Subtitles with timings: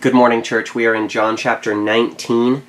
[0.00, 0.74] Good morning, church.
[0.74, 2.62] We are in John chapter 19.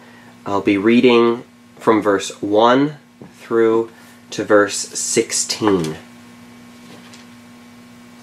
[0.45, 1.43] I'll be reading
[1.75, 2.95] from verse 1
[3.33, 3.91] through
[4.29, 5.97] to verse 16.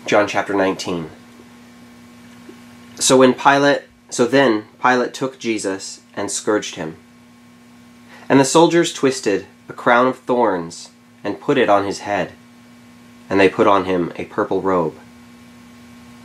[0.07, 1.11] John chapter 19.
[2.95, 6.97] So when Pilate, so then Pilate took Jesus and scourged him.
[8.29, 10.91] And the soldiers twisted a crown of thorns
[11.23, 12.33] and put it on his head,
[13.29, 14.95] and they put on him a purple robe.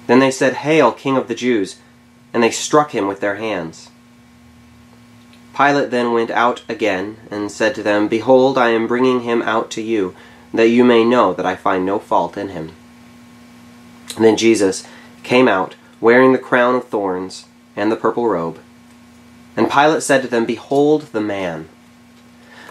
[0.08, 1.78] Then they said, Hail, King of the Jews!
[2.34, 3.90] And they struck him with their hands.
[5.56, 9.70] Pilate then went out again and said to them, Behold, I am bringing him out
[9.72, 10.16] to you,
[10.54, 12.72] that you may know that I find no fault in him.
[14.16, 14.88] And then Jesus
[15.24, 17.46] came out, wearing the crown of thorns
[17.76, 18.60] and the purple robe.
[19.58, 21.68] And Pilate said to them, Behold the man.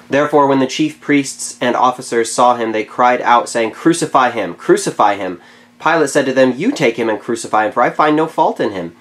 [0.09, 4.55] Therefore, when the chief priests and officers saw him, they cried out, saying, Crucify him!
[4.55, 5.41] Crucify him!
[5.79, 8.59] Pilate said to them, You take him and crucify him, for I find no fault
[8.59, 8.97] in him.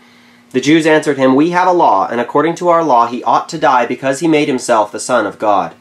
[0.58, 3.48] The Jews answered him, We have a law, and according to our law he ought
[3.50, 5.76] to die because he made himself the Son of God.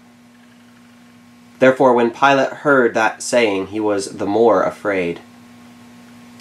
[1.60, 5.20] Therefore, when Pilate heard that saying, he was the more afraid,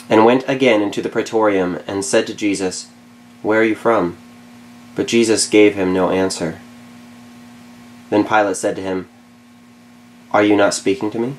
[0.10, 2.90] and went again into the praetorium, and said to Jesus,
[3.42, 4.18] Where are you from?
[4.96, 6.60] But Jesus gave him no answer.
[8.10, 9.08] Then Pilate said to him,
[10.32, 11.38] Are you not speaking to me?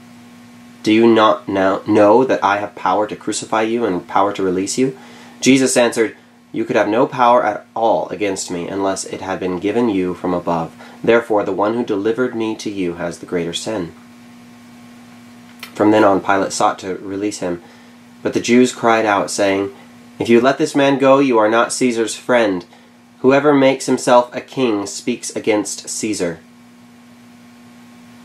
[0.82, 4.42] Do you not now know that I have power to crucify you and power to
[4.42, 4.96] release you?
[5.42, 6.16] Jesus answered,
[6.56, 10.14] you could have no power at all against me unless it had been given you
[10.14, 10.74] from above.
[11.04, 13.92] Therefore, the one who delivered me to you has the greater sin.
[15.74, 17.62] From then on, Pilate sought to release him.
[18.22, 19.70] But the Jews cried out, saying,
[20.18, 22.64] If you let this man go, you are not Caesar's friend.
[23.18, 26.40] Whoever makes himself a king speaks against Caesar.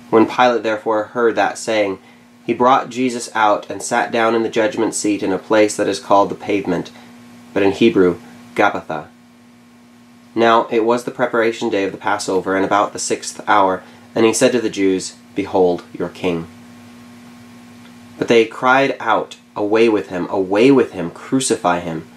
[0.09, 1.99] When Pilate therefore heard that saying,
[2.45, 5.89] he brought Jesus out and sat down in the judgment seat in a place that
[5.89, 6.91] is called the pavement
[7.53, 8.19] but in Hebrew,
[8.55, 9.07] Gabbatha.
[10.33, 13.83] Now it was the preparation day of the Passover, and about the sixth hour,
[14.15, 16.47] and he said to the Jews, Behold your king.
[18.17, 22.07] But they cried out, Away with him, away with him, crucify him.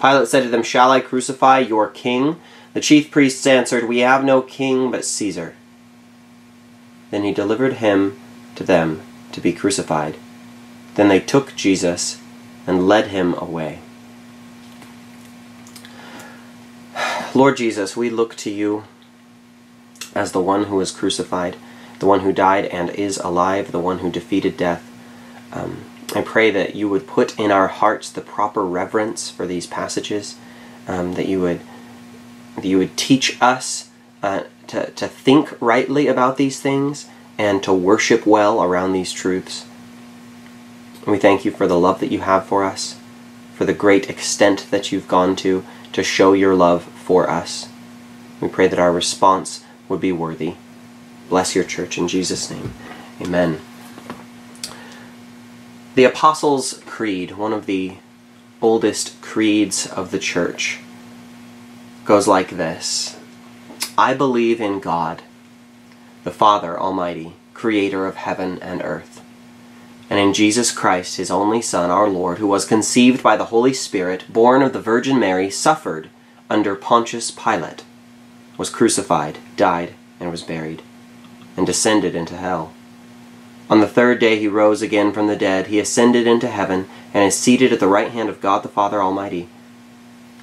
[0.00, 2.36] Pilate said to them, Shall I crucify your king?
[2.72, 5.54] The chief priests answered, We have no king but Caesar.
[7.10, 8.18] Then he delivered him
[8.56, 9.02] to them
[9.32, 10.16] to be crucified.
[10.94, 12.20] Then they took Jesus
[12.66, 13.80] and led him away.
[17.32, 18.84] Lord Jesus, we look to you
[20.16, 21.56] as the one who was crucified,
[22.00, 24.84] the one who died and is alive, the one who defeated death.
[25.52, 29.68] Um, I pray that you would put in our hearts the proper reverence for these
[29.68, 30.36] passages,
[30.88, 31.60] um, that you would
[32.56, 33.90] that you would teach us
[34.24, 37.08] uh, to, to think rightly about these things
[37.38, 39.66] and to worship well around these truths.
[41.06, 42.98] we thank you for the love that you have for us,
[43.54, 47.68] for the great extent that you've gone to to show your love for us.
[48.40, 50.54] We pray that our response would be worthy.
[51.28, 52.72] Bless your church in Jesus' name.
[53.20, 53.60] Amen.
[55.94, 57.96] The Apostles' Creed, one of the
[58.62, 60.80] oldest creeds of the church,
[62.04, 63.16] goes like this
[63.98, 65.22] I believe in God,
[66.24, 69.20] the Father Almighty, creator of heaven and earth,
[70.08, 73.72] and in Jesus Christ, his only Son, our Lord, who was conceived by the Holy
[73.72, 76.08] Spirit, born of the Virgin Mary, suffered
[76.50, 77.84] under Pontius Pilate,
[78.58, 80.82] was crucified, died, and was buried,
[81.56, 82.74] and descended into hell.
[83.70, 87.24] On the third day he rose again from the dead, he ascended into heaven, and
[87.24, 89.48] is seated at the right hand of God the Father Almighty.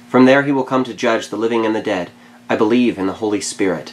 [0.08, 2.10] From there he will come to judge the living and the dead.
[2.48, 3.92] I believe in the Holy Spirit,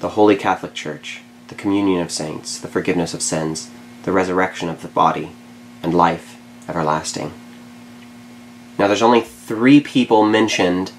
[0.00, 3.70] the Holy Catholic Church, the communion of saints, the forgiveness of sins,
[4.04, 5.32] the resurrection of the body,
[5.82, 7.32] and life everlasting.
[8.78, 10.92] Now there's only three people mentioned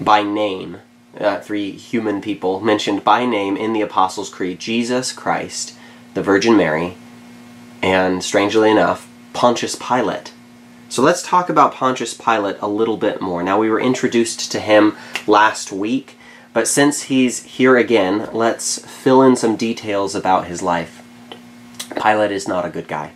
[0.00, 0.78] by name,
[1.18, 5.76] uh, three human people mentioned by name in the Apostles' Creed Jesus Christ,
[6.14, 6.96] the Virgin Mary,
[7.82, 10.32] and strangely enough, Pontius Pilate.
[10.88, 13.42] So let's talk about Pontius Pilate a little bit more.
[13.42, 14.96] Now, we were introduced to him
[15.26, 16.16] last week,
[16.52, 21.02] but since he's here again, let's fill in some details about his life.
[22.00, 23.12] Pilate is not a good guy.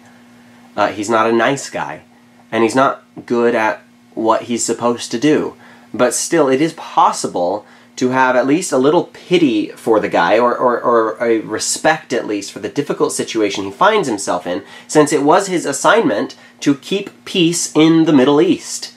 [0.76, 2.02] Uh, he's not a nice guy,
[2.50, 3.82] and he's not good at
[4.14, 5.54] what he's supposed to do
[5.93, 7.67] but still, it is possible
[7.99, 12.12] to have at least a little pity for the guy, or, or, or, a respect
[12.12, 16.37] at least for the difficult situation he finds himself in, since it was his assignment
[16.61, 18.94] to keep peace in the Middle East.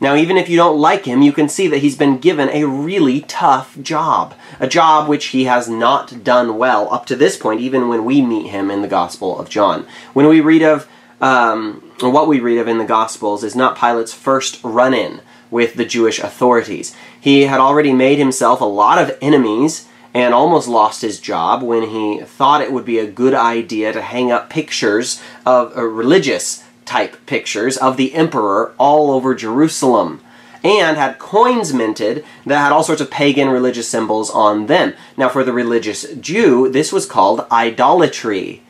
[0.00, 2.64] Now, even if you don't like him, you can see that he's been given a
[2.64, 4.34] really tough job.
[4.60, 8.22] A job which he has not done well up to this point, even when we
[8.22, 9.86] meet him in the Gospel of John.
[10.14, 10.88] When we read of,
[11.20, 15.20] um, what we read of in the Gospels is not Pilate's first run in
[15.50, 16.94] with the Jewish authorities.
[17.20, 21.90] He had already made himself a lot of enemies and almost lost his job when
[21.90, 26.64] he thought it would be a good idea to hang up pictures of uh, religious
[26.86, 30.20] type pictures of the emperor all over Jerusalem
[30.66, 34.94] and had coins minted that had all sorts of pagan religious symbols on them.
[35.16, 38.62] Now, for the religious Jew, this was called idolatry,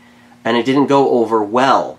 [0.45, 1.99] and it didn't go over well.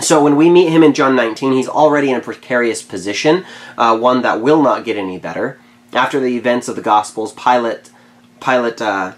[0.00, 3.44] So when we meet him in John 19, he's already in a precarious position,
[3.78, 5.58] uh, one that will not get any better.
[5.92, 7.90] After the events of the Gospels, Pilate,
[8.40, 9.12] Pilate uh,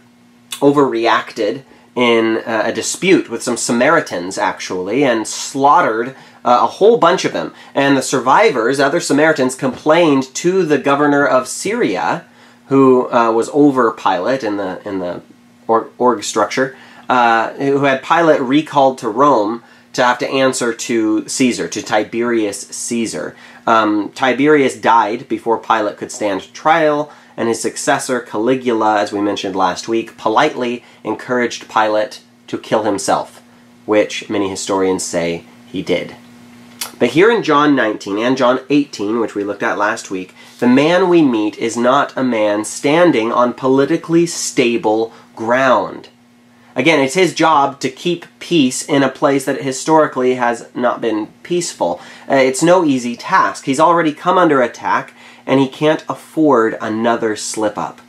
[0.60, 1.62] overreacted
[1.94, 6.08] in uh, a dispute with some Samaritans, actually, and slaughtered
[6.44, 7.54] uh, a whole bunch of them.
[7.74, 12.26] And the survivors, other Samaritans, complained to the governor of Syria,
[12.66, 15.22] who uh, was over Pilate in the in the
[15.66, 16.76] org, org structure,
[17.08, 19.62] uh, who had Pilate recalled to Rome
[19.96, 23.34] to have to answer to Caesar, to Tiberius Caesar.
[23.66, 29.56] Um, Tiberius died before Pilate could stand trial, and his successor, Caligula, as we mentioned
[29.56, 33.42] last week, politely encouraged Pilate to kill himself,
[33.84, 36.14] which many historians say he did.
[36.98, 40.68] But here in John 19 and John 18, which we looked at last week, the
[40.68, 46.08] man we meet is not a man standing on politically stable ground.
[46.76, 51.28] Again, it's his job to keep peace in a place that historically has not been
[51.42, 52.02] peaceful.
[52.30, 53.64] Uh, it's no easy task.
[53.64, 55.14] He's already come under attack,
[55.46, 58.02] and he can't afford another slip up.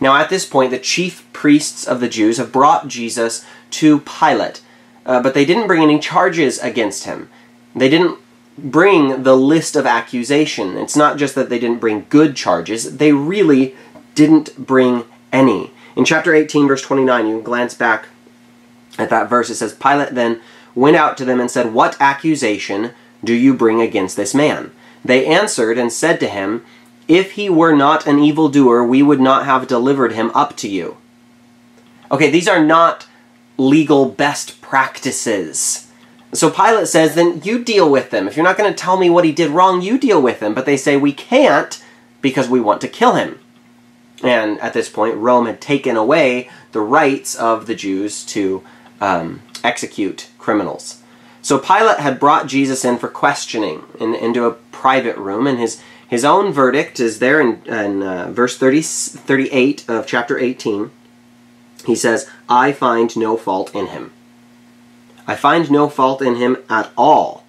[0.00, 4.62] Now, at this point, the chief priests of the Jews have brought Jesus to Pilate,
[5.04, 7.28] uh, but they didn't bring any charges against him.
[7.74, 8.20] They didn't
[8.56, 10.76] bring the list of accusation.
[10.76, 13.74] It's not just that they didn't bring good charges, they really
[14.14, 15.72] didn't bring any.
[15.98, 18.06] In chapter 18, verse 29, you can glance back
[18.98, 19.50] at that verse.
[19.50, 20.40] It says, Pilate then
[20.76, 22.92] went out to them and said, What accusation
[23.24, 24.70] do you bring against this man?
[25.04, 26.64] They answered and said to him,
[27.08, 30.98] If he were not an evildoer, we would not have delivered him up to you.
[32.12, 33.08] Okay, these are not
[33.56, 35.90] legal best practices.
[36.32, 38.28] So Pilate says, then you deal with them.
[38.28, 40.54] If you're not going to tell me what he did wrong, you deal with him.
[40.54, 41.82] But they say, we can't
[42.20, 43.40] because we want to kill him.
[44.22, 48.64] And at this point, Rome had taken away the rights of the Jews to
[49.00, 51.02] um, execute criminals.
[51.42, 55.80] So Pilate had brought Jesus in for questioning in, into a private room, and his,
[56.06, 60.90] his own verdict is there in, in uh, verse 30, 38 of chapter 18.
[61.86, 64.12] He says, I find no fault in him.
[65.26, 67.44] I find no fault in him at all.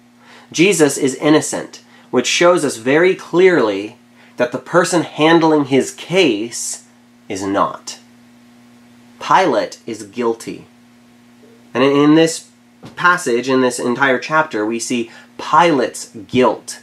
[0.52, 3.96] Jesus is innocent, which shows us very clearly
[4.40, 6.86] that the person handling his case
[7.28, 7.98] is not.
[9.20, 10.64] Pilate is guilty.
[11.74, 12.48] And in this
[12.96, 16.80] passage, in this entire chapter, we see Pilate's guilt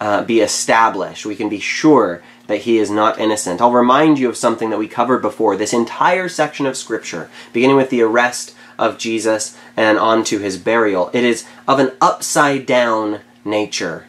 [0.00, 1.24] uh, be established.
[1.24, 3.60] We can be sure that he is not innocent.
[3.60, 5.56] I'll remind you of something that we covered before.
[5.56, 10.58] This entire section of Scripture, beginning with the arrest of Jesus and on to his
[10.58, 14.06] burial, it is of an upside down nature.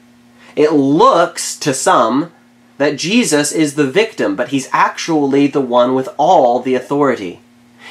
[0.55, 2.31] It looks to some
[2.77, 7.39] that Jesus is the victim, but he's actually the one with all the authority.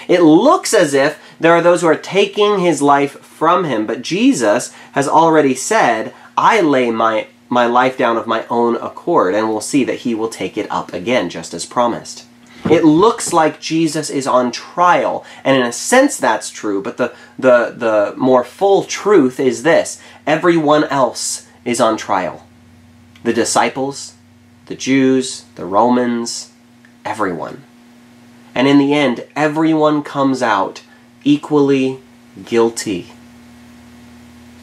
[0.09, 4.03] It looks as if there are those who are taking his life from him, but
[4.03, 9.49] Jesus has already said, I lay my, my life down of my own accord, and
[9.49, 12.25] we'll see that he will take it up again, just as promised.
[12.71, 17.15] It looks like Jesus is on trial, and in a sense that's true, but the,
[17.39, 22.47] the, the more full truth is this everyone else is on trial.
[23.23, 24.16] The disciples,
[24.67, 26.53] the Jews, the Romans,
[27.05, 27.63] everyone.
[28.55, 30.83] And in the end, everyone comes out
[31.25, 31.99] equally
[32.45, 33.13] guilty.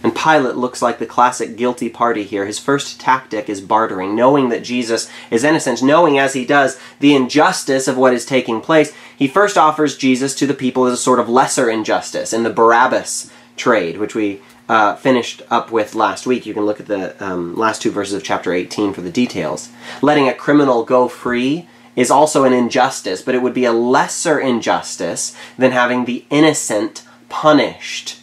[0.04, 2.46] And Pilate looks like the classic guilty party here.
[2.46, 7.16] His first tactic is bartering, knowing that Jesus is innocent, knowing as he does the
[7.16, 8.94] injustice of what is taking place.
[9.18, 12.50] He first offers Jesus to the people as a sort of lesser injustice in the
[12.50, 16.46] Barabbas trade, which we uh, finished up with last week.
[16.46, 19.70] You can look at the um, last two verses of chapter 18 for the details.
[20.02, 24.40] Letting a criminal go free is also an injustice, but it would be a lesser
[24.40, 28.20] injustice than having the innocent punished.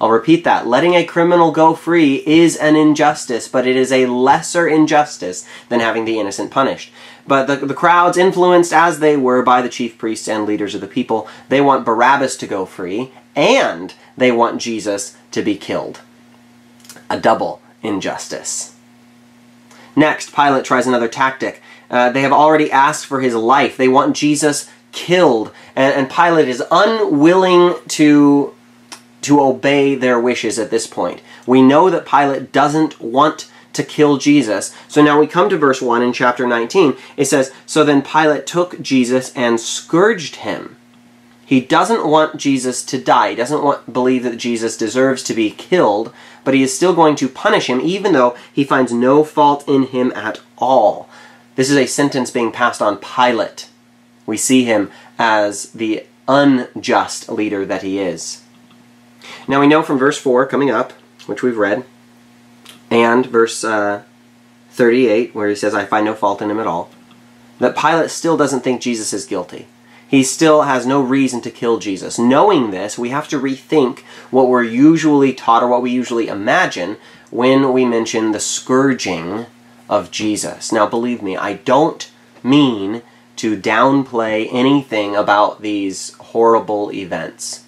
[0.00, 0.66] I'll repeat that.
[0.66, 5.80] Letting a criminal go free is an injustice, but it is a lesser injustice than
[5.80, 6.92] having the innocent punished.
[7.26, 10.80] But the, the crowds, influenced as they were by the chief priests and leaders of
[10.80, 16.00] the people, they want Barabbas to go free, and they want Jesus to be killed.
[17.10, 18.74] A double injustice.
[19.96, 21.62] Next, Pilate tries another tactic.
[21.90, 23.76] Uh, they have already asked for his life.
[23.76, 28.54] They want Jesus killed, and, and Pilate is unwilling to
[29.22, 31.22] to obey their wishes at this point.
[31.46, 34.74] We know that Pilate doesn't want to kill Jesus.
[34.86, 36.94] So now we come to verse 1 in chapter 19.
[37.16, 40.76] It says, So then Pilate took Jesus and scourged him.
[41.46, 43.30] He doesn't want Jesus to die.
[43.30, 47.16] He doesn't want believe that Jesus deserves to be killed, but he is still going
[47.16, 51.08] to punish him even though he finds no fault in him at all.
[51.56, 53.68] This is a sentence being passed on Pilate.
[54.26, 58.42] We see him as the unjust leader that he is.
[59.46, 60.92] Now we know from verse 4 coming up,
[61.26, 61.84] which we've read,
[62.90, 64.02] and verse uh,
[64.70, 66.90] 38, where he says, I find no fault in him at all,
[67.58, 69.66] that Pilate still doesn't think Jesus is guilty.
[70.08, 72.18] He still has no reason to kill Jesus.
[72.18, 76.96] Knowing this, we have to rethink what we're usually taught or what we usually imagine
[77.30, 79.46] when we mention the scourging
[79.88, 80.72] of Jesus.
[80.72, 82.10] Now, believe me, I don't
[82.42, 83.02] mean
[83.36, 87.64] to downplay anything about these horrible events.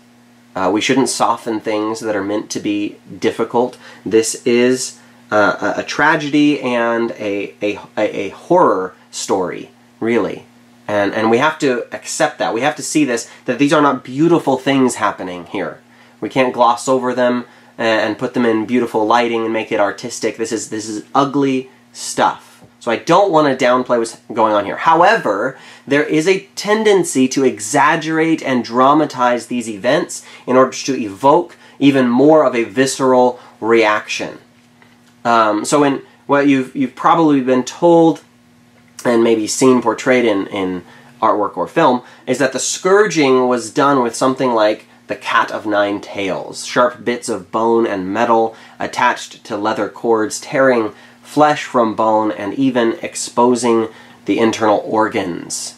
[0.54, 3.76] Uh, we shouldn't soften things that are meant to be difficult.
[4.04, 4.98] This is
[5.30, 10.46] uh, a, a, tragedy and a, a, a horror story, really.
[10.88, 12.54] And, and we have to accept that.
[12.54, 15.80] We have to see this, that these are not beautiful things happening here.
[16.20, 17.46] We can't gloss over them
[17.78, 20.36] and put them in beautiful lighting and make it artistic.
[20.36, 22.64] This is, this is ugly stuff.
[22.80, 24.76] So I don't want to downplay what's going on here.
[24.76, 31.56] However, there is a tendency to exaggerate and dramatize these events in order to evoke
[31.78, 34.38] even more of a visceral reaction.
[35.24, 38.22] Um, so in what you've, you've probably been told
[39.06, 40.84] and maybe seen portrayed in, in
[41.20, 45.66] artwork or film is that the scourging was done with something like the cat of
[45.66, 51.94] nine tails, sharp bits of bone and metal attached to leather cords, tearing flesh from
[51.94, 53.88] bone, and even exposing
[54.26, 55.76] the internal organs.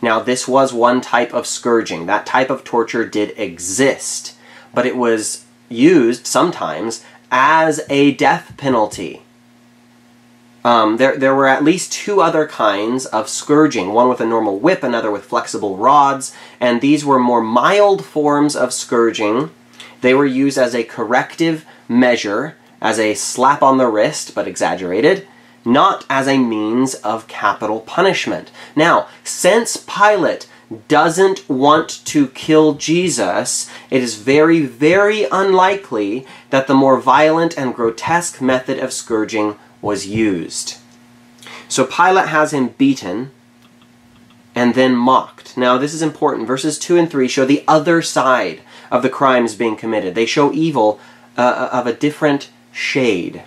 [0.00, 2.06] Now, this was one type of scourging.
[2.06, 4.34] That type of torture did exist,
[4.74, 9.22] but it was used sometimes as a death penalty.
[10.64, 14.58] Um, there, there were at least two other kinds of scourging, one with a normal
[14.58, 19.50] whip, another with flexible rods, and these were more mild forms of scourging.
[20.02, 25.26] They were used as a corrective measure as a slap on the wrist, but exaggerated,
[25.64, 28.50] not as a means of capital punishment.
[28.74, 30.48] Now, since Pilate
[30.88, 37.74] doesn't want to kill Jesus, it is very, very unlikely that the more violent and
[37.74, 40.78] grotesque method of scourging was used.
[41.68, 43.32] So Pilate has him beaten
[44.54, 45.56] and then mocked.
[45.56, 46.46] Now, this is important.
[46.46, 48.60] Verses 2 and 3 show the other side
[48.90, 50.14] of the crimes being committed.
[50.14, 51.00] They show evil
[51.36, 53.42] uh, of a different shade.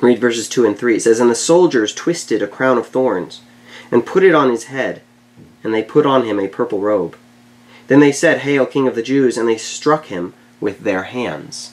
[0.00, 0.96] Read verses 2 and 3.
[0.96, 3.40] It says, And the soldiers twisted a crown of thorns
[3.90, 5.02] and put it on his head,
[5.62, 7.16] and they put on him a purple robe.
[7.86, 11.72] Then they said, Hail, King of the Jews, and they struck him with their hands.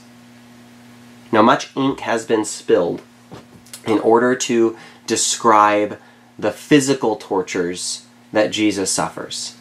[1.31, 3.01] Now, much ink has been spilled
[3.85, 5.99] in order to describe
[6.37, 9.55] the physical tortures that Jesus suffers.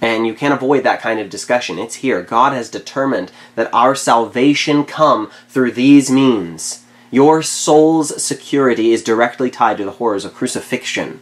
[0.00, 1.78] And you can't avoid that kind of discussion.
[1.78, 2.22] It's here.
[2.22, 6.84] God has determined that our salvation come through these means.
[7.10, 11.20] Your soul's security is directly tied to the horrors of crucifixion.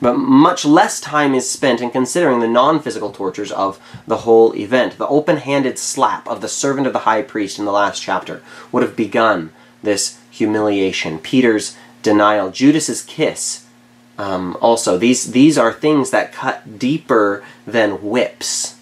[0.00, 4.54] But much less time is spent in considering the non physical tortures of the whole
[4.54, 4.98] event.
[4.98, 8.42] The open handed slap of the servant of the high priest in the last chapter
[8.72, 11.18] would have begun this humiliation.
[11.18, 12.50] Peter's denial.
[12.50, 13.66] Judas's kiss
[14.18, 18.78] um, also, these, these are things that cut deeper than whips.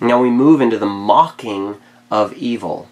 [0.00, 1.76] Now we move into the mocking
[2.10, 2.88] of evil.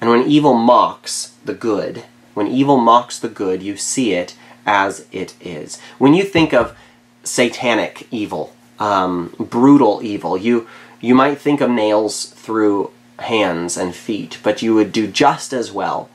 [0.00, 2.04] And when evil mocks the good,
[2.34, 4.34] when evil mocks the good, you see it
[4.66, 5.78] as it is.
[5.98, 6.76] When you think of
[7.24, 10.66] satanic evil, um, brutal evil, you,
[11.00, 15.70] you might think of nails through hands and feet, but you would do just as
[15.70, 16.08] well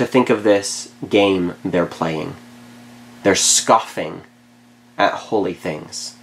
[0.00, 2.34] to think of this game they're playing.
[3.22, 4.22] They're scoffing
[4.96, 6.16] at holy things.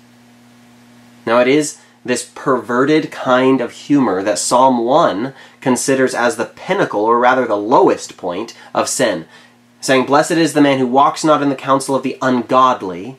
[1.28, 5.32] Now, it is this perverted kind of humor that Psalm 1
[5.62, 9.26] considers as the pinnacle, or rather the lowest point, of sin,
[9.80, 13.18] saying, Blessed is the man who walks not in the counsel of the ungodly,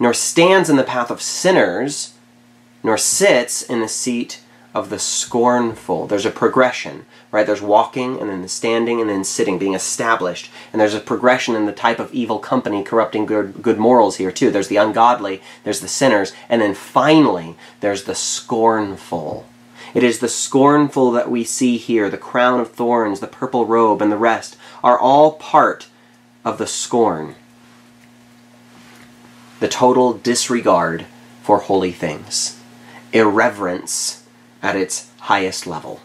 [0.00, 2.14] nor stands in the path of sinners,
[2.82, 4.40] nor sits in the seat
[4.74, 6.06] of the scornful.
[6.06, 7.46] There's a progression, right?
[7.46, 10.50] There's walking and then the standing and then sitting, being established.
[10.72, 14.32] And there's a progression in the type of evil company corrupting good, good morals here,
[14.32, 14.50] too.
[14.50, 19.46] There's the ungodly, there's the sinners, and then finally, there's the scornful.
[19.94, 22.08] It is the scornful that we see here.
[22.08, 25.88] The crown of thorns, the purple robe, and the rest are all part
[26.46, 27.34] of the scorn.
[29.60, 31.04] The total disregard
[31.42, 32.58] for holy things.
[33.12, 34.21] Irreverence
[34.62, 36.00] at its highest level.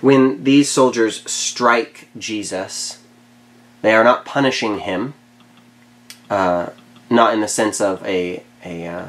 [0.00, 3.02] When these soldiers strike Jesus,
[3.82, 5.14] they are not punishing him,
[6.30, 6.70] uh,
[7.10, 9.08] not in the sense of a a, uh,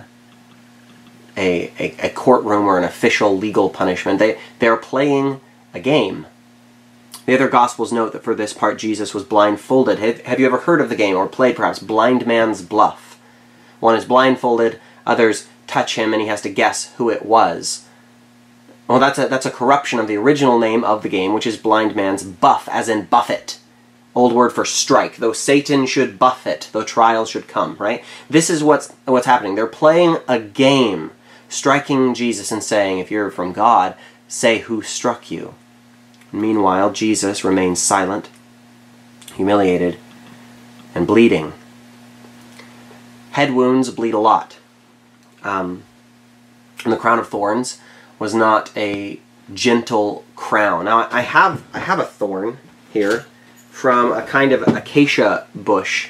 [1.37, 4.19] a, a a courtroom or an official legal punishment.
[4.19, 5.41] They they are playing
[5.73, 6.25] a game.
[7.25, 9.99] The other Gospels note that for this part Jesus was blindfolded.
[9.99, 13.19] Have, have you ever heard of the game or played perhaps Blind Man's Bluff?
[13.79, 17.85] One is blindfolded, others touch him and he has to guess who it was.
[18.89, 21.57] Well, that's a, that's a corruption of the original name of the game, which is
[21.57, 23.59] Blind Man's Buff, as in buffet.
[24.15, 25.17] Old word for strike.
[25.17, 28.03] Though Satan should buffet, though trials should come, right?
[28.31, 29.53] This is what's, what's happening.
[29.53, 31.11] They're playing a game,
[31.47, 33.93] striking Jesus and saying, if you're from God,
[34.27, 35.53] say who struck you.
[36.31, 38.27] Meanwhile, Jesus remains silent,
[39.35, 39.99] humiliated,
[40.95, 41.53] and bleeding.
[43.31, 44.57] Head wounds bleed a lot.
[45.43, 45.83] Um,
[46.83, 47.79] and the crown of thorns
[48.19, 49.19] was not a
[49.53, 50.85] gentle crown.
[50.85, 52.57] Now I have I have a thorn
[52.91, 53.25] here
[53.69, 56.09] from a kind of acacia bush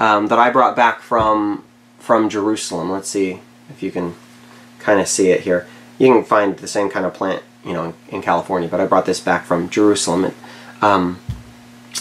[0.00, 1.64] um, that I brought back from
[1.98, 2.90] from Jerusalem.
[2.90, 4.14] Let's see if you can
[4.78, 5.66] kind of see it here.
[5.98, 9.06] You can find the same kind of plant, you know, in, California, but I brought
[9.06, 10.34] this back from Jerusalem, and,
[10.80, 11.20] um,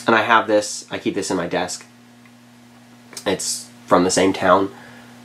[0.08, 0.88] and I have this.
[0.90, 1.86] I keep this in my desk.
[3.26, 4.72] It's from the same town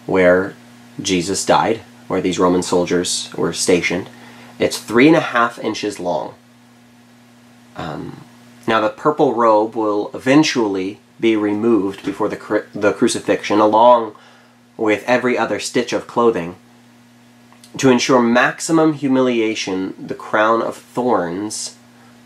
[0.07, 0.55] where
[1.01, 4.11] Jesus died, where these Roman soldiers were stationed.
[4.59, 6.35] It's three and a half inches long.
[7.77, 8.25] Um,
[8.67, 14.15] now, the purple robe will eventually be removed before the, cru the crucifixion, along
[14.77, 16.57] with every other stitch of clothing.
[17.79, 21.77] To ensure maximum humiliation, the crown of thorns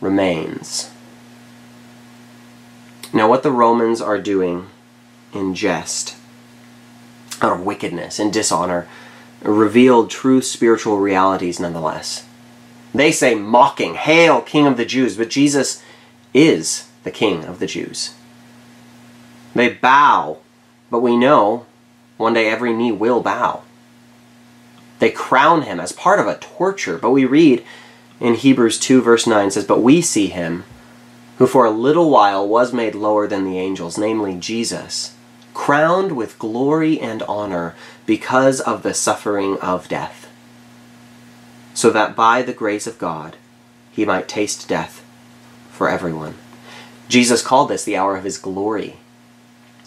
[0.01, 0.91] remains.
[3.13, 4.67] Now, what the Romans are doing
[5.33, 6.17] in jest,
[7.41, 8.87] out of wickedness and dishonor,
[9.43, 12.27] revealed true spiritual realities nonetheless.
[12.95, 15.83] They say, mocking, Hail, King of the Jews, but Jesus
[16.35, 18.15] is the King of the Jews.
[19.55, 20.39] They bow,
[20.91, 21.67] but we know
[22.17, 23.63] one day every knee will bow.
[24.99, 27.65] They crown him as part of a torture, but we read
[28.21, 30.65] in Hebrews 2, verse 9 says, But we see him
[31.39, 35.15] who for a little while was made lower than the angels, namely Jesus
[35.55, 37.75] crowned with glory and honor
[38.07, 40.29] because of the suffering of death,
[41.75, 43.37] so that by the grace of God
[43.91, 45.05] he might taste death
[45.71, 46.35] for everyone.
[47.09, 48.97] Jesus called this the hour of his glory,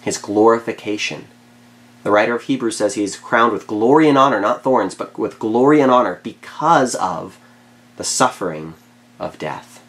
[0.01, 1.27] his glorification.
[2.03, 5.17] The writer of Hebrews says he is crowned with glory and honor, not thorns, but
[5.17, 7.37] with glory and honor because of
[7.97, 8.73] the suffering
[9.19, 9.83] of death.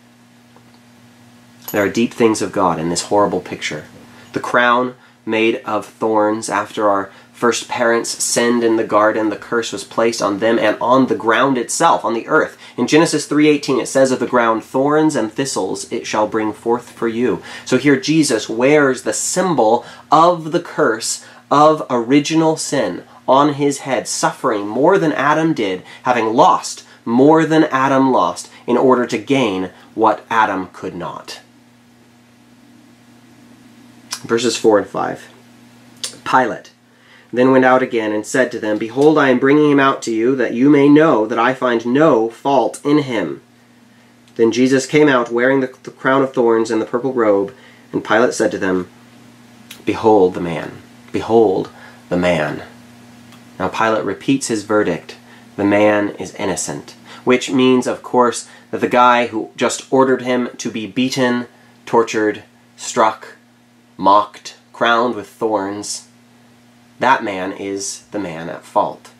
[1.73, 3.87] There are deep things of God in this horrible picture.
[4.35, 9.73] The crown made of thorns after our first parents sinned in the garden the curse
[9.73, 12.57] was placed on them and on the ground itself on the earth.
[12.77, 16.91] In genesis 3.18 it says of the ground thorns and thistles it shall bring forth
[16.91, 17.43] for you.
[17.65, 24.09] So here jesus wears the symbol of the curse of original sin on his head
[24.09, 29.71] suffering more than adam did having lost more than adam lost in order to gain
[29.95, 31.41] what adam could not
[34.23, 35.29] verses 4 and 5.
[36.25, 36.73] Pilate
[37.33, 40.13] then went out again and said to them, Behold, I am bringing him out to
[40.13, 43.41] you, that you may know that I find no fault in him.
[44.37, 47.55] Then Jesus came out wearing the, the crown of thorns and the purple robe,
[47.93, 48.89] and Pilate said to them,
[49.87, 51.71] Behold the man, behold
[52.09, 52.65] the man.
[53.59, 55.17] Now Pilate repeats his verdict
[55.57, 60.49] the man is innocent, which means, of course, that the guy who just ordered him
[60.57, 61.47] to be beaten,
[61.85, 62.43] tortured,
[62.77, 63.37] struck,
[63.97, 66.09] mocked, crowned with thorns,
[66.99, 69.11] that man is the man at fault.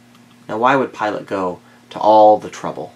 [0.49, 2.93] Now, why would Pilate go to all the trouble?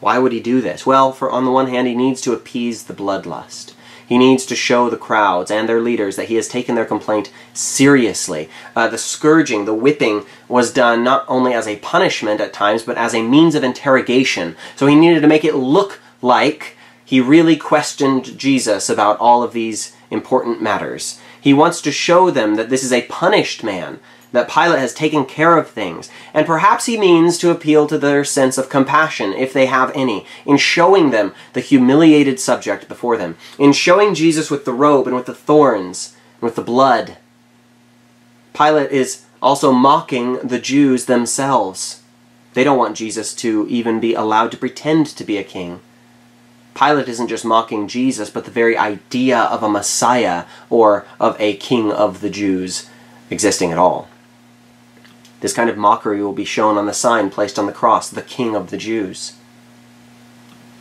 [0.00, 0.86] Why would he do this?
[0.86, 3.74] Well, for on the one hand, he needs to appease the bloodlust.
[4.08, 7.30] He needs to show the crowds and their leaders that he has taken their complaint
[7.52, 8.48] seriously.
[8.74, 12.96] Uh, the scourging, the whipping, was done not only as a punishment at times, but
[12.96, 14.56] as a means of interrogation.
[14.76, 19.52] So he needed to make it look like he really questioned Jesus about all of
[19.52, 21.20] these important matters.
[21.40, 24.00] He wants to show them that this is a punished man,
[24.32, 28.24] that Pilate has taken care of things, and perhaps he means to appeal to their
[28.24, 33.36] sense of compassion, if they have any, in showing them the humiliated subject before them,
[33.58, 37.16] in showing Jesus with the robe and with the thorns and with the blood.
[38.52, 42.02] Pilate is also mocking the Jews themselves.
[42.54, 45.80] They don't want Jesus to even be allowed to pretend to be a king.
[46.78, 51.56] Pilate isn't just mocking Jesus, but the very idea of a Messiah or of a
[51.56, 52.88] king of the Jews
[53.30, 54.08] existing at all.
[55.40, 58.22] This kind of mockery will be shown on the sign placed on the cross, the
[58.22, 59.34] King of the Jews.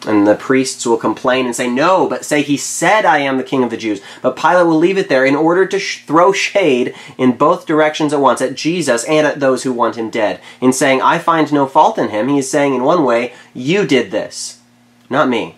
[0.06, 3.44] And the priests will complain and say, No, but say he said, I am the
[3.44, 4.00] king of the Jews.
[4.22, 8.14] But Pilate will leave it there in order to sh- throw shade in both directions
[8.14, 10.40] at once, at Jesus and at those who want him dead.
[10.62, 13.86] In saying, I find no fault in him, he is saying, in one way, You
[13.86, 14.62] did this,
[15.10, 15.57] not me.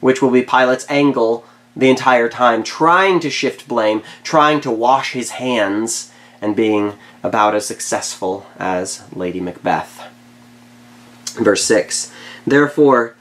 [0.00, 1.44] Which will be Pilate's angle
[1.76, 6.10] the entire time, trying to shift blame, trying to wash his hands,
[6.40, 10.06] and being about as successful as Lady Macbeth.
[11.34, 12.12] Verse 6
[12.46, 13.14] Therefore,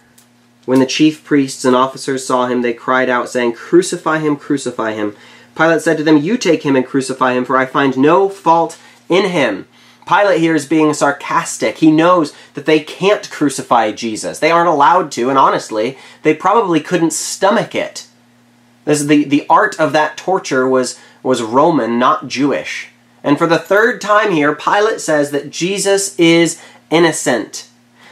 [0.66, 4.94] when the chief priests and officers saw him, they cried out, saying, Crucify him, crucify
[4.94, 5.16] him.
[5.56, 8.78] Pilate said to them, You take him and crucify him, for I find no fault
[9.10, 9.68] in him.
[10.10, 11.78] Pilate here is being sarcastic.
[11.78, 14.40] He knows that they can't crucify Jesus.
[14.40, 18.08] They aren't allowed to, and honestly, they probably couldn't stomach it.
[18.86, 22.90] This, the, the art of that torture was, was Roman, not Jewish.
[23.24, 27.70] And for the third time here, Pilate says that Jesus is innocent.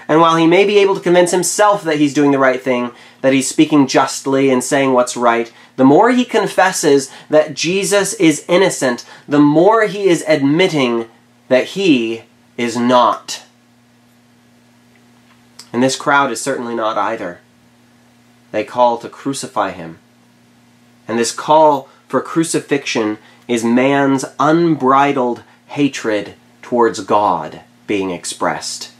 [0.08, 2.92] And while he may be able to convince himself that he's doing the right thing,
[3.22, 8.46] that he's speaking justly and saying what's right, the more he confesses that Jesus is
[8.48, 11.10] innocent, the more he is admitting
[11.48, 12.24] that he
[12.58, 13.44] is not.
[15.72, 17.40] And this crowd is certainly not either.
[18.52, 20.00] They call to crucify him.
[21.08, 28.92] And this call for crucifixion is man's unbridled hatred towards God being expressed.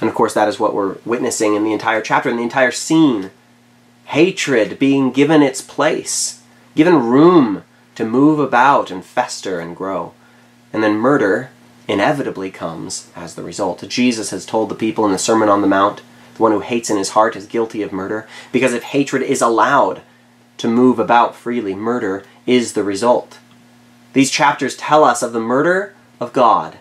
[0.00, 2.70] And of course, that is what we're witnessing in the entire chapter, in the entire
[2.70, 3.30] scene.
[4.06, 6.42] Hatred being given its place,
[6.74, 7.64] given room
[7.96, 10.14] to move about and fester and grow.
[10.72, 11.50] And then murder
[11.86, 13.84] inevitably comes as the result.
[13.88, 16.02] Jesus has told the people in the Sermon on the Mount
[16.34, 18.28] the one who hates in his heart is guilty of murder.
[18.52, 20.02] Because if hatred is allowed
[20.58, 23.38] to move about freely, murder is the result.
[24.12, 26.78] These chapters tell us of the murder of God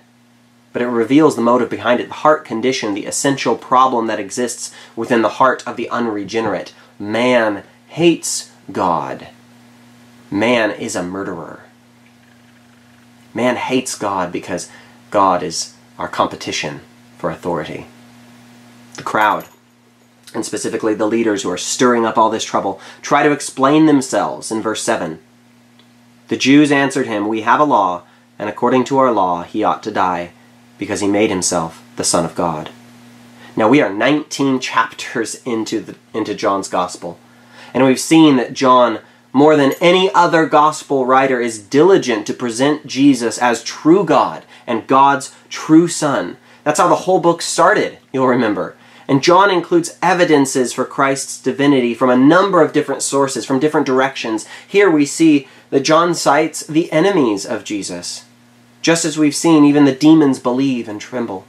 [0.78, 4.72] but it reveals the motive behind it, the heart condition, the essential problem that exists
[4.96, 6.72] within the heart of the unregenerate.
[7.00, 9.30] Man hates God.
[10.30, 11.64] Man is a murderer.
[13.34, 14.70] Man hates God because
[15.12, 16.82] God is our competition
[17.18, 17.88] for authority.
[18.96, 19.46] The crowd,
[20.34, 24.52] and specifically the leaders who are stirring up all this trouble, try to explain themselves
[24.52, 25.20] in verse 7.
[26.28, 28.04] The Jews answered him, We have a law,
[28.38, 30.32] and according to our law he ought to die
[30.78, 32.70] because he made himself the Son of God.
[33.56, 37.20] Now we are 19 chapters into, the, into John's Gospel,
[37.74, 39.00] and we've seen that John,
[39.38, 44.88] more than any other Gospel writer, is diligent to present Jesus as true God and
[44.88, 46.38] God's true Son.
[46.64, 48.76] That's how the whole book started, you'll remember.
[49.08, 53.86] And John includes evidences for Christ's divinity from a number of different sources, from different
[53.86, 54.48] directions.
[54.68, 58.26] Here we see that John cites the enemies of Jesus.
[58.82, 61.46] Just as we've seen, even the demons believe and tremble.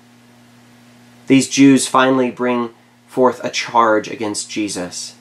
[1.27, 2.68] These Jews finally bring
[3.07, 5.14] forth a charge against Jesus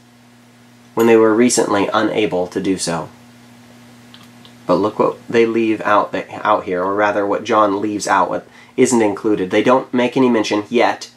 [0.98, 3.08] when they were recently unable to do so.
[4.66, 8.48] But look what they leave out, out here, or rather, what John leaves out, what
[8.76, 9.52] isn't included.
[9.52, 11.12] They don't make any mention yet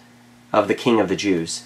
[0.52, 1.64] of the King of the Jews.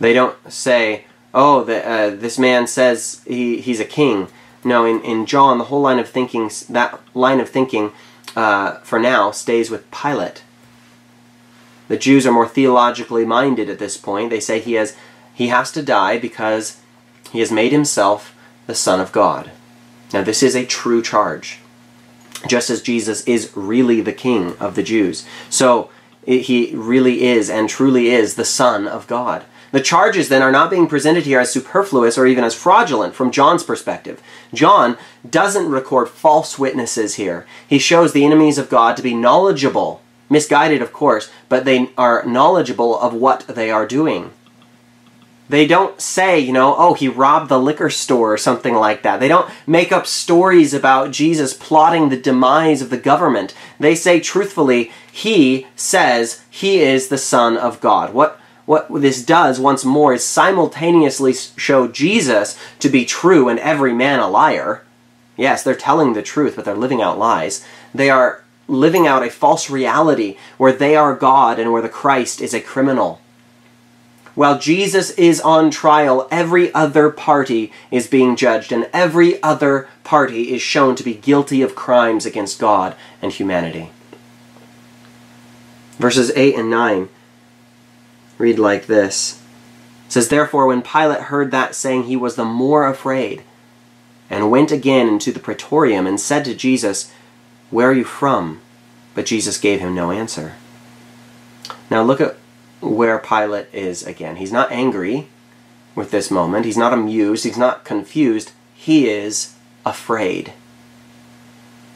[0.00, 4.26] They don't say, oh, the, uh, this man says he, he's a king.
[4.64, 7.92] No, in, in John, the whole line of thinking, that line of thinking
[8.34, 10.42] uh, for now, stays with Pilate.
[11.86, 14.30] The Jews are more theologically minded at this point.
[14.30, 14.96] They say he has
[15.32, 16.80] he has to die because
[17.32, 18.34] he has made himself
[18.66, 19.50] the Son of God.
[20.12, 21.58] Now, this is a true charge,
[22.46, 25.26] just as Jesus is really the King of the Jews.
[25.50, 25.90] So,
[26.24, 29.44] it, he really is and truly is the Son of God.
[29.70, 33.30] The charges then are not being presented here as superfluous or even as fraudulent from
[33.30, 34.22] John's perspective.
[34.54, 34.96] John
[35.28, 37.46] doesn't record false witnesses here.
[37.66, 42.24] He shows the enemies of God to be knowledgeable, misguided of course, but they are
[42.24, 44.30] knowledgeable of what they are doing.
[45.48, 49.18] They don't say, you know, oh, he robbed the liquor store or something like that.
[49.18, 53.54] They don't make up stories about Jesus plotting the demise of the government.
[53.80, 58.12] They say truthfully, he says he is the Son of God.
[58.12, 63.94] What what this does once more is simultaneously show Jesus to be true and every
[63.94, 64.84] man a liar.
[65.38, 67.64] Yes, they're telling the truth, but they're living out lies.
[67.94, 72.42] They are living out a false reality where they are God and where the Christ
[72.42, 73.22] is a criminal.
[74.38, 80.54] While Jesus is on trial, every other party is being judged, and every other party
[80.54, 83.90] is shown to be guilty of crimes against God and humanity.
[85.98, 87.08] Verses 8 and 9
[88.38, 89.42] read like this.
[90.06, 93.42] It says, Therefore, when Pilate heard that saying, he was the more afraid,
[94.30, 97.12] and went again into the praetorium, and said to Jesus,
[97.70, 98.60] Where are you from?
[99.16, 100.54] But Jesus gave him no answer.
[101.90, 102.37] Now look at
[102.80, 104.36] where Pilate is again.
[104.36, 105.28] He's not angry
[105.94, 110.52] with this moment, he's not amused, he's not confused, he is afraid.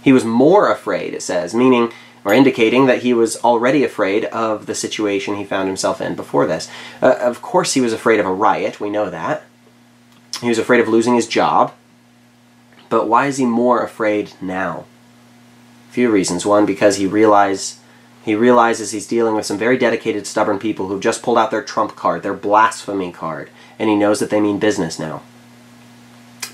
[0.02, 1.92] He was more afraid, it says, meaning
[2.24, 6.46] or indicating that he was already afraid of the situation he found himself in before
[6.46, 6.68] this.
[7.00, 9.42] Uh, of course, he was afraid of a riot, we know that.
[10.40, 11.72] He was afraid of losing his job.
[12.88, 14.84] But why is he more afraid now?
[15.88, 16.44] A few reasons.
[16.44, 17.78] One, because he realized
[18.22, 21.62] he realizes he's dealing with some very dedicated, stubborn people who've just pulled out their
[21.62, 25.22] trump card, their blasphemy card, and he knows that they mean business now.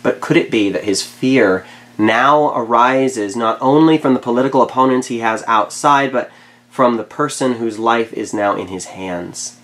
[0.03, 1.67] But could it be that his fear
[1.99, 6.31] now arises not only from the political opponents he has outside, but
[6.71, 9.59] from the person whose life is now in his hands?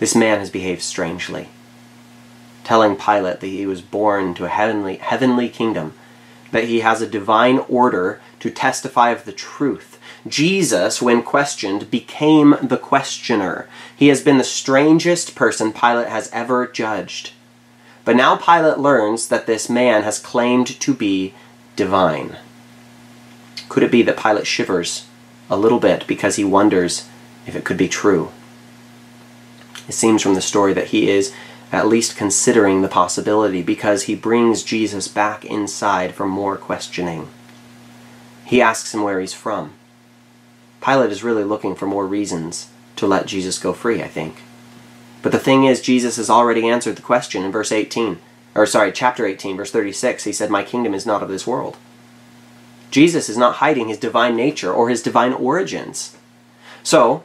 [0.00, 1.48] This man has behaved strangely,
[2.64, 5.92] telling Pilate that he was born to a heavenly, heavenly kingdom,
[6.50, 12.56] that he has a divine order to testify of the truth Jesus, when questioned, became
[12.62, 13.68] the questioner.
[13.94, 17.32] He has been the strangest person Pilate has ever judged.
[18.04, 21.34] But now Pilate learns that this man has claimed to be
[21.76, 22.38] divine.
[23.68, 25.06] Could it be that Pilate shivers
[25.50, 27.08] a little bit because he wonders
[27.46, 28.30] if it could be true?
[29.88, 31.34] It seems from the story that he is
[31.70, 37.28] at least considering the possibility because he brings Jesus back inside for more questioning.
[38.44, 39.72] He asks him where he's from.
[40.84, 44.42] Pilate is really looking for more reasons to let Jesus go free, I think.
[45.22, 48.18] But the thing is, Jesus has already answered the question in verse 18,
[48.54, 50.24] or sorry, chapter 18, verse 36.
[50.24, 51.78] He said, My kingdom is not of this world.
[52.90, 56.16] Jesus is not hiding his divine nature or his divine origins.
[56.82, 57.24] So,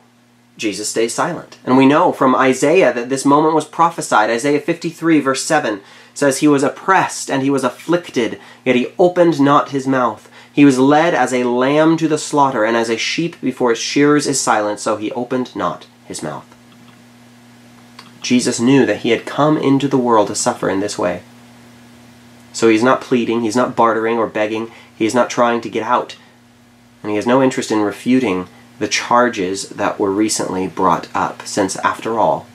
[0.56, 1.58] Jesus stays silent.
[1.66, 4.30] And we know from Isaiah that this moment was prophesied.
[4.30, 5.82] Isaiah 53, verse 7
[6.14, 10.29] says, He was oppressed and he was afflicted, yet he opened not his mouth.
[10.60, 13.80] He was led as a lamb to the slaughter, and as a sheep before its
[13.80, 16.46] shearers is silent, so he opened not his mouth.
[18.22, 21.24] Jesus knew that he had come into the world to suffer in this way.
[22.52, 25.84] So he's not pleading, he's not bartering or begging, he is not trying to get
[25.84, 26.18] out,
[27.02, 31.78] and he has no interest in refuting the charges that were recently brought up, since,
[31.78, 32.48] after all,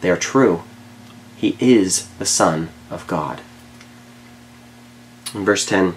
[0.00, 0.64] they are true.
[1.36, 3.40] He is the Son of God.
[5.32, 5.94] In verse 10,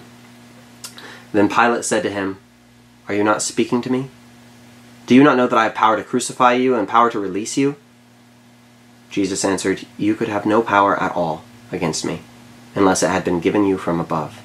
[1.36, 2.38] then Pilate said to him,
[3.08, 4.08] Are you not speaking to me?
[5.06, 7.56] Do you not know that I have power to crucify you and power to release
[7.56, 7.76] you?
[9.10, 12.22] Jesus answered, You could have no power at all against me,
[12.74, 14.42] unless it had been given you from above.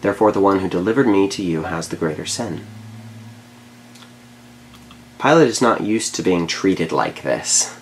[0.00, 2.64] Therefore, the one who delivered me to you has the greater sin.
[5.20, 7.78] Pilate is not used to being treated like this.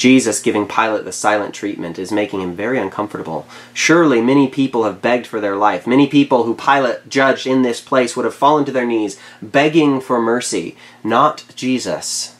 [0.00, 3.46] Jesus giving Pilate the silent treatment is making him very uncomfortable.
[3.74, 5.86] Surely many people have begged for their life.
[5.86, 10.00] Many people who Pilate judged in this place would have fallen to their knees, begging
[10.00, 12.34] for mercy, not Jesus.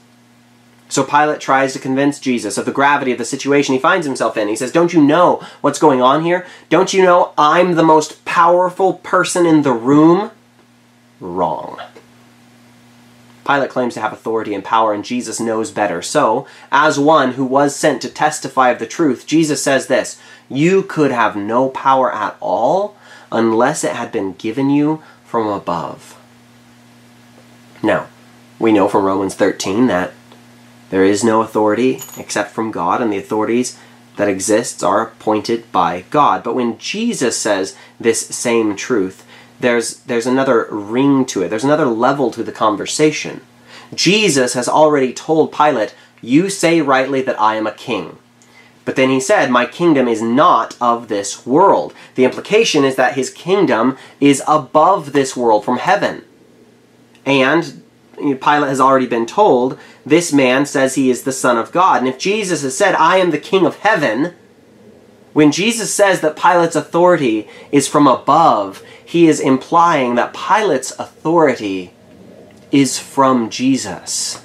[0.89, 4.39] So Pilate tries to convince Jesus of the gravity of the situation he finds himself
[4.39, 4.49] in.
[4.49, 6.47] He says, Don't you know what's going on here?
[6.71, 10.31] Don't you know I'm the most powerful person in the room?
[11.21, 11.79] Wrong.
[13.51, 16.03] Pilate claims to have authority and power, and Jesus knows better.
[16.03, 20.85] So, as one who was sent to testify of the truth, Jesus says this You
[20.85, 22.97] could have no power at all
[23.33, 26.17] unless it had been given you from above.
[27.83, 28.07] Now,
[28.61, 30.13] we know from Romans 13 that
[30.91, 33.77] there is no authority except from God, and the authorities
[34.15, 36.45] that exists are appointed by God.
[36.45, 39.27] But when Jesus says this same truth,
[39.61, 41.49] there's there's another ring to it.
[41.49, 43.43] There's another level to the conversation.
[43.95, 48.19] Jesus has already told Pilate, "You say rightly that I am a king."
[48.85, 53.15] But then he said, "My kingdom is not of this world." The implication is that
[53.15, 56.23] his kingdom is above this world from heaven.
[57.25, 57.83] And
[58.17, 62.01] Pilate has already been told, this man says he is the son of God.
[62.01, 64.35] And if Jesus has said, "I am the king of heaven,"
[65.33, 71.93] when Jesus says that Pilate's authority is from above, he is implying that Pilate's authority
[72.73, 74.45] is from Jesus.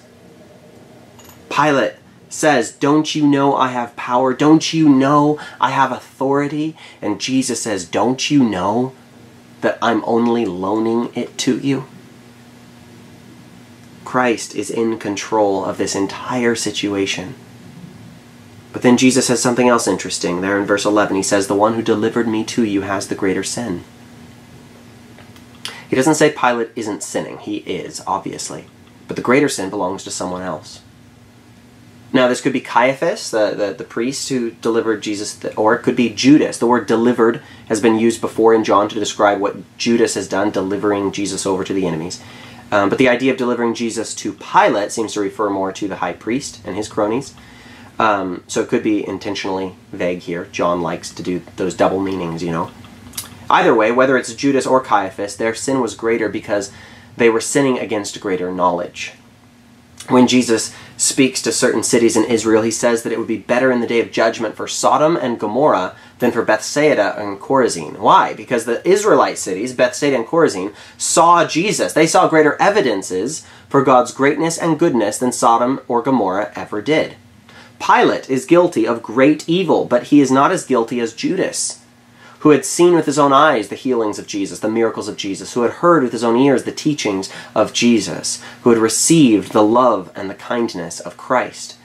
[1.49, 1.93] Pilate
[2.29, 4.33] says, Don't you know I have power?
[4.33, 6.75] Don't you know I have authority?
[7.01, 8.93] And Jesus says, Don't you know
[9.61, 11.85] that I'm only loaning it to you?
[14.03, 17.35] Christ is in control of this entire situation.
[18.75, 20.41] But then Jesus says something else interesting.
[20.41, 23.15] There in verse 11, he says, The one who delivered me to you has the
[23.15, 23.85] greater sin.
[25.89, 27.37] He doesn't say Pilate isn't sinning.
[27.37, 28.65] He is, obviously.
[29.07, 30.81] But the greater sin belongs to someone else.
[32.11, 35.95] Now, this could be Caiaphas, the, the, the priest who delivered Jesus, or it could
[35.95, 36.57] be Judas.
[36.57, 40.51] The word delivered has been used before in John to describe what Judas has done,
[40.51, 42.21] delivering Jesus over to the enemies.
[42.73, 45.95] Um, but the idea of delivering Jesus to Pilate seems to refer more to the
[45.95, 47.33] high priest and his cronies.
[47.97, 50.45] Um, so it could be intentionally vague here.
[50.51, 52.71] John likes to do those double meanings, you know.
[53.49, 56.71] Either way, whether it's Judas or Caiaphas, their sin was greater because
[57.15, 59.13] they were sinning against greater knowledge.
[60.07, 63.71] When Jesus speaks to certain cities in Israel, he says that it would be better
[63.71, 67.97] in the day of judgment for Sodom and Gomorrah than for Bethsaida and Chorazin.
[67.97, 68.33] Why?
[68.33, 71.93] Because the Israelite cities, Bethsaida and Chorazin, saw Jesus.
[71.93, 77.15] They saw greater evidences for God's greatness and goodness than Sodom or Gomorrah ever did.
[77.79, 81.81] Pilate is guilty of great evil, but he is not as guilty as Judas
[82.45, 85.55] who had seen with his own eyes the healings of Jesus, the miracles of Jesus,
[85.55, 89.63] who had heard with his own ears the teachings of Jesus, who had received the
[89.63, 91.75] love and the kindness of Christ.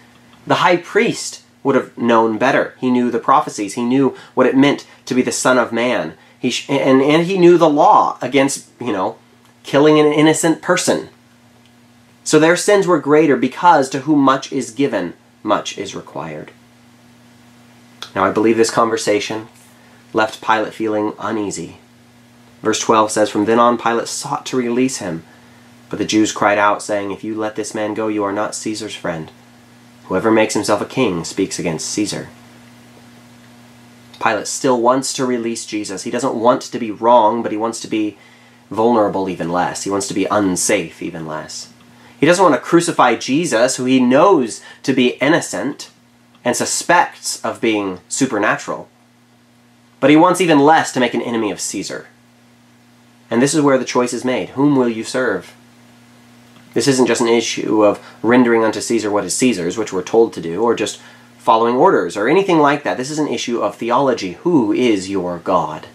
[0.47, 2.75] The high priest would have known better.
[2.79, 6.13] He knew the prophecies, he knew what it meant to be the Son of Man.
[6.39, 9.17] He and, and he knew the law against, you know,
[9.63, 11.09] killing an innocent person.
[12.23, 16.53] So their sins were greater because to whom much is given, much is required.
[18.15, 19.49] Now, I believe this conversation
[20.13, 21.79] left Pilate feeling uneasy.
[22.63, 25.23] Verse 12 says, From then on Pilate sought to release him.
[25.89, 28.55] But the Jews cried out, saying, If you let this man go, you are not
[28.55, 29.31] Caesar's friend.
[30.05, 32.29] Whoever makes himself a king speaks against Caesar.
[34.23, 36.03] Pilate still wants to release Jesus.
[36.03, 38.19] He doesn't want to be wrong, but he wants to be
[38.71, 39.85] vulnerable even less.
[39.85, 41.73] He wants to be unsafe even less.
[42.21, 45.91] He doesn't want to crucify Jesus, who he knows to be innocent
[46.45, 48.89] and suspects of being supernatural.
[50.01, 52.09] But he wants even less to make an enemy of Caesar.
[53.31, 54.51] And this is where the choice is made.
[54.51, 55.55] Whom will you serve?
[56.75, 60.35] This isn't just an issue of rendering unto Caesar what is Caesar's, which we're told
[60.35, 61.01] to do, or just
[61.39, 62.99] following orders, or anything like that.
[62.99, 64.33] This is an issue of theology.
[64.33, 65.87] Who is your God?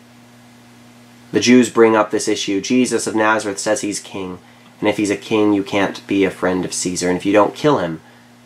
[1.32, 2.62] The Jews bring up this issue.
[2.62, 4.40] Jesus of Nazareth says he's king,
[4.80, 7.34] and if he's a king, you can't be a friend of Caesar, and if you
[7.34, 8.02] don't kill him,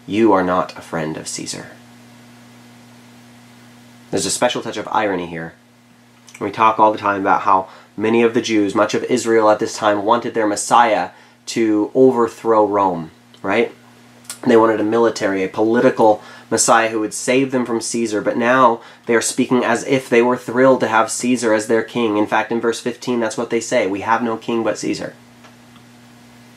[0.05, 1.67] you are not a friend of Caesar.
[4.11, 5.53] There's a special touch of irony here.
[6.39, 9.59] We talk all the time about how many of the Jews, much of Israel at
[9.59, 11.11] this time, wanted their Messiah
[11.47, 13.11] to overthrow Rome,
[13.41, 13.73] right?
[14.47, 18.81] They wanted a military, a political Messiah who would save them from Caesar, but now
[19.05, 22.17] they are speaking as if they were thrilled to have Caesar as their king.
[22.17, 25.13] In fact, in verse 15, that's what they say We have no king but Caesar.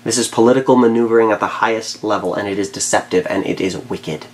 [0.05, 3.77] This is political maneuvering at the highest level, and it is deceptive and it is
[3.77, 4.27] wicked.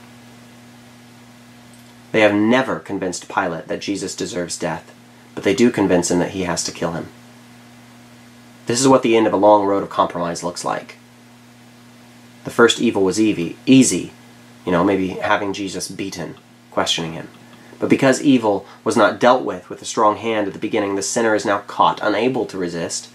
[2.13, 4.95] They have never convinced Pilate that Jesus deserves death,
[5.35, 7.09] but they do convince him that he has to kill him.
[8.67, 10.97] This is what the end of a long road of compromise looks like.
[12.45, 14.13] The first evil was easy,
[14.65, 16.37] you know, maybe having Jesus beaten,
[16.71, 17.29] questioning him.
[17.79, 21.03] But because evil was not dealt with with a strong hand at the beginning, the
[21.03, 23.11] sinner is now caught, unable to resist,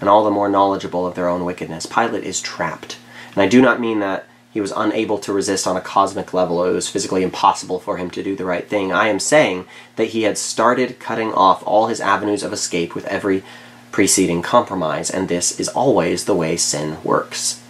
[0.00, 1.86] and all the more knowledgeable of their own wickedness.
[1.86, 2.98] Pilate is trapped.
[3.32, 6.64] And I do not mean that he was unable to resist on a cosmic level,
[6.64, 8.92] it was physically impossible for him to do the right thing.
[8.92, 13.04] I am saying that he had started cutting off all his avenues of escape with
[13.06, 13.42] every
[13.90, 17.62] preceding compromise, and this is always the way sin works.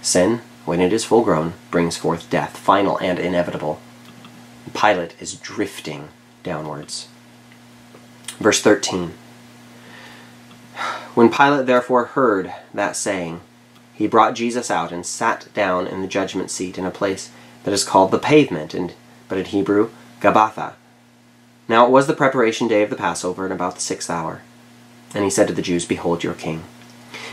[0.00, 3.80] Sin, when it is full grown, brings forth death, final and inevitable.
[4.72, 6.10] Pilate is drifting
[6.44, 7.08] downwards.
[8.38, 9.14] Verse 13
[11.14, 13.40] When Pilate therefore heard that saying,
[13.94, 17.30] he brought Jesus out and sat down in the judgment seat in a place
[17.64, 18.94] that is called the pavement, and,
[19.28, 20.74] but in Hebrew, Gabbatha.
[21.68, 24.42] Now it was the preparation day of the Passover, and about the sixth hour.
[25.14, 26.64] And he said to the Jews, Behold your king.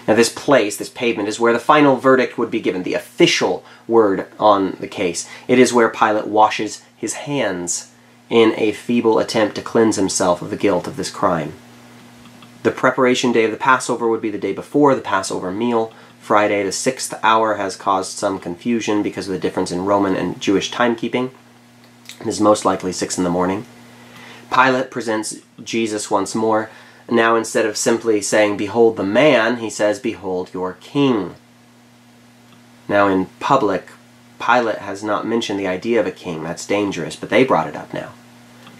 [0.07, 3.63] Now, this place, this pavement, is where the final verdict would be given, the official
[3.87, 5.29] word on the case.
[5.47, 7.91] It is where Pilate washes his hands
[8.29, 11.53] in a feeble attempt to cleanse himself of the guilt of this crime.
[12.67, 16.63] The preparation day of the Passover would be the day before the Passover meal, Friday,
[16.63, 20.69] the sixth hour, has caused some confusion because of the difference in Roman and Jewish
[20.69, 21.31] timekeeping.
[22.19, 23.65] It is most likely six in the morning.
[24.53, 26.69] Pilate presents Jesus once more.
[27.09, 31.35] Now, instead of simply saying, Behold the man, he says, Behold your king.
[32.89, 33.91] Now, in public,
[34.45, 36.43] Pilate has not mentioned the idea of a king.
[36.43, 38.11] That's dangerous, but they brought it up now.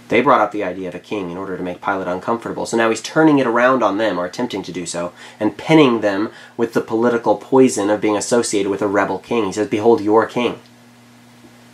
[0.10, 2.66] They brought up the idea of a king in order to make Pilate uncomfortable.
[2.66, 6.02] So now he's turning it around on them, or attempting to do so, and pinning
[6.02, 9.46] them with the political poison of being associated with a rebel king.
[9.46, 10.60] He says, Behold your king.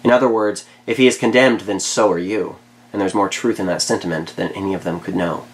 [0.03, 2.57] In other words, if he is condemned, then so are you.
[2.91, 5.45] And there's more truth in that sentiment than any of them could know.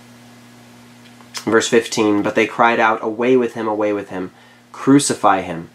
[1.43, 4.31] Verse 15 But they cried out, Away with him, away with him,
[4.71, 5.69] crucify him.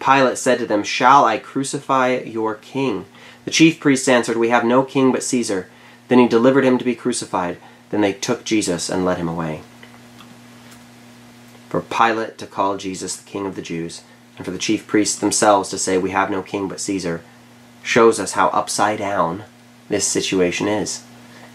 [0.00, 3.06] Pilate said to them, Shall I crucify your king?
[3.44, 5.68] The chief priests answered, We have no king but Caesar.
[6.08, 7.58] Then he delivered him to be crucified.
[7.90, 9.62] Then they took Jesus and led him away.
[11.68, 14.02] For Pilate to call Jesus the King of the Jews,
[14.36, 17.22] and for the chief priests themselves to say, We have no king but Caesar,
[17.82, 19.44] shows us how upside down
[19.88, 21.04] this situation is.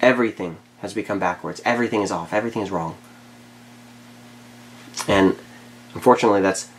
[0.02, 1.62] Everything has become backwards.
[1.66, 2.34] Everything is off.
[2.34, 2.98] Everything is wrong.
[5.08, 5.36] And
[5.94, 6.70] unfortunately, that's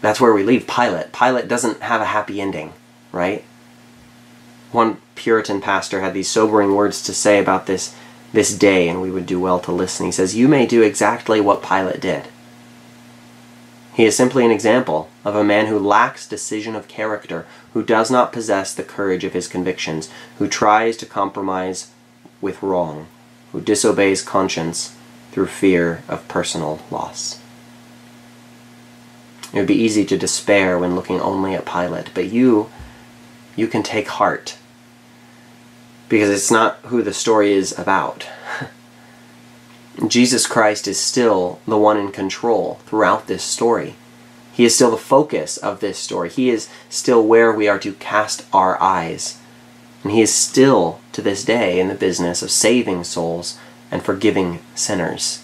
[0.00, 1.12] that's where we leave Pilate.
[1.12, 2.74] Pilate doesn't have a happy ending,
[3.10, 3.44] right?
[4.74, 7.94] One Puritan pastor had these sobering words to say about this
[8.32, 10.06] this day, and we would do well to listen.
[10.06, 12.24] He says, You may do exactly what Pilate did.
[13.94, 18.10] He is simply an example of a man who lacks decision of character, who does
[18.10, 21.92] not possess the courage of his convictions, who tries to compromise
[22.40, 23.06] with wrong,
[23.52, 24.96] who disobeys conscience
[25.30, 27.38] through fear of personal loss.
[29.52, 32.72] It would be easy to despair when looking only at Pilate, but you,
[33.54, 34.56] you can take heart
[36.08, 38.26] because it's not who the story is about.
[40.08, 43.94] Jesus Christ is still the one in control throughout this story.
[44.52, 46.30] He is still the focus of this story.
[46.30, 49.38] He is still where we are to cast our eyes.
[50.02, 53.58] And He is still, to this day, in the business of saving souls
[53.90, 55.43] and forgiving sinners.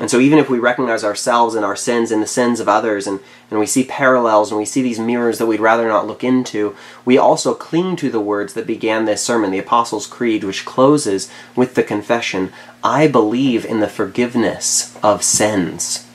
[0.00, 3.08] And so, even if we recognize ourselves and our sins and the sins of others,
[3.08, 3.18] and,
[3.50, 6.76] and we see parallels and we see these mirrors that we'd rather not look into,
[7.04, 11.28] we also cling to the words that began this sermon, the Apostles' Creed, which closes
[11.56, 12.52] with the confession
[12.84, 16.06] I believe in the forgiveness of sins,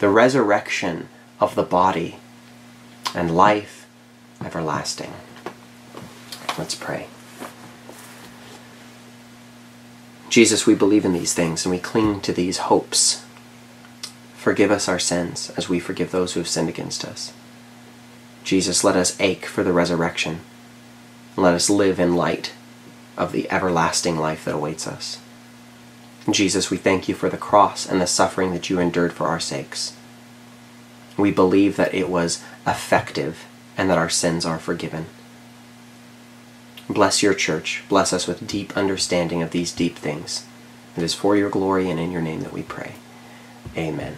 [0.00, 2.16] the resurrection of the body,
[3.14, 3.86] and life
[4.44, 5.12] everlasting.
[6.58, 7.06] Let's pray.
[10.30, 13.24] Jesus, we believe in these things and we cling to these hopes.
[14.36, 17.32] Forgive us our sins as we forgive those who have sinned against us.
[18.44, 20.40] Jesus, let us ache for the resurrection.
[21.36, 22.52] Let us live in light
[23.16, 25.18] of the everlasting life that awaits us.
[26.30, 29.40] Jesus, we thank you for the cross and the suffering that you endured for our
[29.40, 29.96] sakes.
[31.16, 35.06] We believe that it was effective and that our sins are forgiven.
[36.90, 37.84] Bless your church.
[37.88, 40.44] Bless us with deep understanding of these deep things.
[40.96, 42.94] It is for your glory and in your name that we pray.
[43.76, 44.16] Amen.